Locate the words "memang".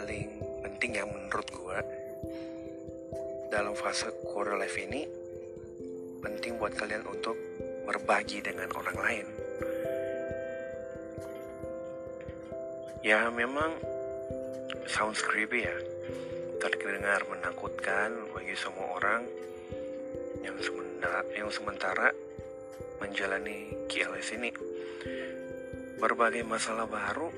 13.28-13.76